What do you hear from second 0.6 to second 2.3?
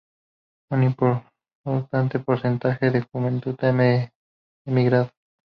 Un importante